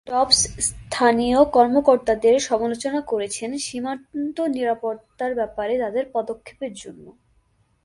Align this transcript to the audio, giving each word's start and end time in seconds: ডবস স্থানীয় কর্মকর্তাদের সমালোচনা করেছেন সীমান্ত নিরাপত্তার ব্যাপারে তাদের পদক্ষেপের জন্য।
ডবস 0.07 0.39
স্থানীয় 0.67 1.39
কর্মকর্তাদের 1.51 2.35
সমালোচনা 2.39 2.99
করেছেন 3.01 3.49
সীমান্ত 3.57 4.37
নিরাপত্তার 4.55 5.31
ব্যাপারে 5.35 5.73
তাদের 5.77 6.05
পদক্ষেপের 6.13 6.73
জন্য। 6.73 7.05